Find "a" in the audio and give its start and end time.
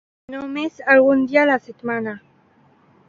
1.43-1.49